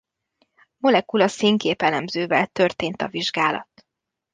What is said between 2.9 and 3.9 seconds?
a vizsgálat.